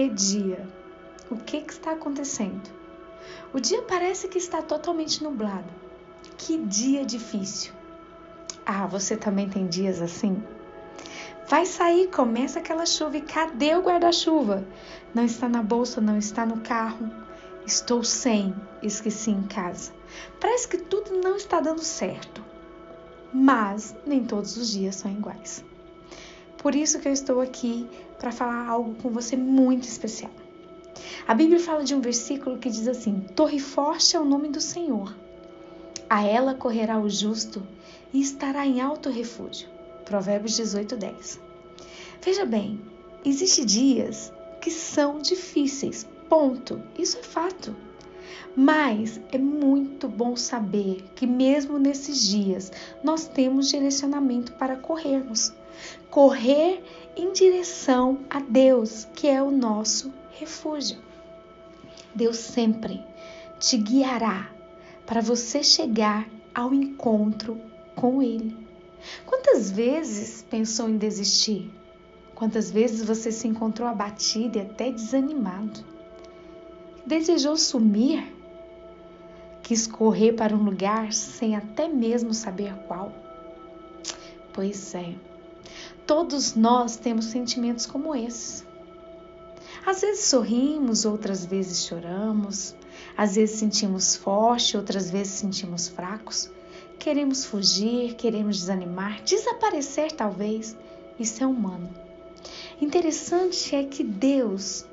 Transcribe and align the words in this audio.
Que 0.00 0.08
dia? 0.08 0.66
O 1.30 1.36
que, 1.36 1.60
que 1.60 1.74
está 1.74 1.90
acontecendo? 1.92 2.70
O 3.52 3.60
dia 3.60 3.82
parece 3.82 4.28
que 4.28 4.38
está 4.38 4.62
totalmente 4.62 5.22
nublado. 5.22 5.68
Que 6.38 6.56
dia 6.56 7.04
difícil. 7.04 7.74
Ah, 8.64 8.86
você 8.86 9.14
também 9.14 9.46
tem 9.46 9.66
dias 9.66 10.00
assim? 10.00 10.42
Vai 11.46 11.66
sair, 11.66 12.08
começa 12.08 12.60
aquela 12.60 12.86
chuva 12.86 13.18
e 13.18 13.20
cadê 13.20 13.74
o 13.74 13.82
guarda-chuva? 13.82 14.66
Não 15.14 15.22
está 15.22 15.50
na 15.50 15.62
bolsa, 15.62 16.00
não 16.00 16.16
está 16.16 16.46
no 16.46 16.60
carro. 16.60 17.10
Estou 17.66 18.02
sem, 18.02 18.54
esqueci 18.82 19.30
em 19.30 19.42
casa. 19.42 19.92
Parece 20.40 20.66
que 20.66 20.78
tudo 20.78 21.20
não 21.22 21.36
está 21.36 21.60
dando 21.60 21.82
certo. 21.82 22.42
Mas 23.34 23.94
nem 24.06 24.24
todos 24.24 24.56
os 24.56 24.70
dias 24.70 24.94
são 24.94 25.10
iguais. 25.10 25.62
Por 26.60 26.74
isso 26.74 27.00
que 27.00 27.08
eu 27.08 27.12
estou 27.12 27.40
aqui 27.40 27.88
para 28.18 28.30
falar 28.30 28.68
algo 28.68 28.94
com 28.96 29.08
você 29.08 29.34
muito 29.34 29.84
especial. 29.84 30.30
A 31.26 31.32
Bíblia 31.32 31.58
fala 31.58 31.82
de 31.82 31.94
um 31.94 32.02
versículo 32.02 32.58
que 32.58 32.68
diz 32.68 32.86
assim: 32.86 33.20
Torre 33.34 33.58
forte 33.58 34.14
é 34.14 34.20
o 34.20 34.26
nome 34.26 34.50
do 34.50 34.60
Senhor. 34.60 35.16
A 36.08 36.22
ela 36.22 36.54
correrá 36.54 37.00
o 37.00 37.08
justo 37.08 37.66
e 38.12 38.20
estará 38.20 38.66
em 38.66 38.78
alto 38.78 39.08
refúgio. 39.08 39.68
Provérbios 40.04 40.54
18, 40.54 40.96
10. 40.96 41.40
Veja 42.22 42.44
bem, 42.44 42.78
existem 43.24 43.64
dias 43.64 44.30
que 44.60 44.70
são 44.70 45.18
difíceis, 45.18 46.06
ponto. 46.28 46.82
Isso 46.98 47.16
é 47.16 47.22
fato. 47.22 47.74
Mas 48.54 49.18
é 49.32 49.38
muito 49.38 49.89
bom 50.08 50.36
saber 50.36 51.04
que, 51.14 51.26
mesmo 51.26 51.78
nesses 51.78 52.20
dias, 52.22 52.72
nós 53.02 53.26
temos 53.26 53.68
direcionamento 53.68 54.52
para 54.52 54.76
corrermos 54.76 55.52
correr 56.10 56.82
em 57.16 57.32
direção 57.32 58.20
a 58.28 58.40
Deus, 58.40 59.06
que 59.14 59.28
é 59.28 59.42
o 59.42 59.50
nosso 59.50 60.12
refúgio. 60.32 60.98
Deus 62.14 62.36
sempre 62.36 63.02
te 63.58 63.76
guiará 63.76 64.50
para 65.06 65.20
você 65.20 65.62
chegar 65.62 66.28
ao 66.54 66.74
encontro 66.74 67.60
com 67.94 68.22
Ele. 68.22 68.56
Quantas 69.24 69.70
vezes 69.70 70.44
pensou 70.50 70.88
em 70.88 70.98
desistir? 70.98 71.70
Quantas 72.34 72.70
vezes 72.70 73.06
você 73.06 73.30
se 73.30 73.46
encontrou 73.46 73.88
abatido 73.88 74.58
e 74.58 74.62
até 74.62 74.90
desanimado? 74.90 75.84
Desejou 77.06 77.56
sumir? 77.56 78.39
Quis 79.70 79.86
correr 79.86 80.32
para 80.32 80.52
um 80.52 80.64
lugar 80.64 81.12
sem 81.12 81.54
até 81.54 81.86
mesmo 81.86 82.34
saber 82.34 82.74
qual? 82.88 83.12
Pois 84.52 84.96
é, 84.96 85.14
todos 86.04 86.56
nós 86.56 86.96
temos 86.96 87.26
sentimentos 87.26 87.86
como 87.86 88.12
esses. 88.12 88.66
Às 89.86 90.00
vezes 90.00 90.24
sorrimos, 90.24 91.04
outras 91.04 91.46
vezes 91.46 91.86
choramos, 91.86 92.74
às 93.16 93.36
vezes 93.36 93.60
sentimos 93.60 94.16
forte, 94.16 94.76
outras 94.76 95.08
vezes 95.08 95.34
sentimos 95.34 95.86
fracos. 95.86 96.50
Queremos 96.98 97.44
fugir, 97.44 98.16
queremos 98.16 98.58
desanimar, 98.58 99.22
desaparecer 99.22 100.10
talvez. 100.10 100.76
Isso 101.16 101.44
é 101.44 101.46
humano. 101.46 101.88
Interessante 102.80 103.76
é 103.76 103.84
que 103.84 104.02
Deus, 104.02 104.84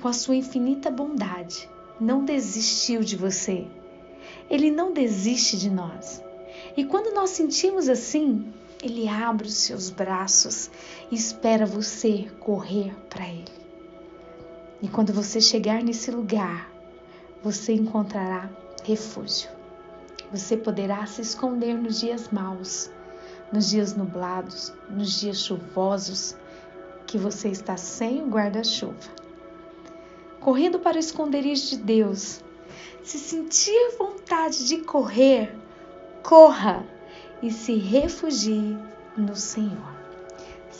com 0.00 0.08
a 0.08 0.14
sua 0.14 0.34
infinita 0.34 0.90
bondade, 0.90 1.68
não 2.00 2.24
desistiu 2.24 3.02
de 3.02 3.16
você. 3.16 3.66
Ele 4.48 4.70
não 4.70 4.92
desiste 4.92 5.56
de 5.56 5.70
nós. 5.70 6.22
E 6.76 6.84
quando 6.84 7.14
nós 7.14 7.30
sentimos 7.30 7.88
assim, 7.88 8.52
ele 8.82 9.08
abre 9.08 9.46
os 9.46 9.54
seus 9.54 9.88
braços 9.88 10.70
e 11.10 11.14
espera 11.14 11.64
você 11.64 12.30
correr 12.40 12.94
para 13.08 13.26
ele. 13.26 13.64
E 14.82 14.88
quando 14.88 15.12
você 15.12 15.40
chegar 15.40 15.82
nesse 15.82 16.10
lugar, 16.10 16.70
você 17.42 17.72
encontrará 17.72 18.50
refúgio. 18.84 19.48
Você 20.30 20.56
poderá 20.56 21.06
se 21.06 21.22
esconder 21.22 21.74
nos 21.74 22.00
dias 22.00 22.28
maus, 22.30 22.90
nos 23.50 23.70
dias 23.70 23.96
nublados, 23.96 24.74
nos 24.90 25.18
dias 25.18 25.38
chuvosos, 25.38 26.36
que 27.06 27.16
você 27.16 27.48
está 27.48 27.76
sem 27.78 28.22
o 28.22 28.26
guarda-chuva. 28.26 28.94
Correndo 30.40 30.78
para 30.78 30.96
o 30.96 31.00
esconderijo 31.00 31.70
de 31.70 31.76
Deus, 31.78 32.43
se 33.04 33.18
sentir 33.18 33.96
vontade 33.98 34.66
de 34.66 34.78
correr, 34.78 35.54
corra 36.22 36.84
e 37.42 37.50
se 37.50 37.74
refugie 37.74 38.76
no 39.16 39.36
Senhor. 39.36 40.03